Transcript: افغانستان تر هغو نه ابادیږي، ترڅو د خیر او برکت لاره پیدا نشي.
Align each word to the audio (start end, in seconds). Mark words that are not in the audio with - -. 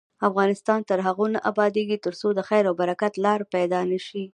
افغانستان 0.29 0.79
تر 0.89 0.99
هغو 1.07 1.25
نه 1.33 1.39
ابادیږي، 1.51 1.97
ترڅو 2.05 2.27
د 2.33 2.39
خیر 2.49 2.63
او 2.69 2.73
برکت 2.81 3.13
لاره 3.25 3.45
پیدا 3.55 3.79
نشي. 3.91 4.23